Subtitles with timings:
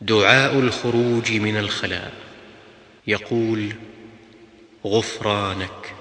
[0.00, 2.12] دعاء الخروج من الخلاء.
[3.06, 3.72] يقول
[4.86, 5.99] غفرانك.